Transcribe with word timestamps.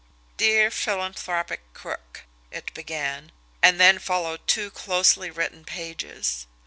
"Dear 0.35 0.71
Philanthropic 0.71 1.75
Crook," 1.75 2.23
it 2.49 2.73
began 2.73 3.31
and 3.61 3.79
then 3.79 3.99
followed 3.99 4.47
two 4.47 4.71
closely 4.71 5.29
written 5.29 5.63
pages. 5.63 6.47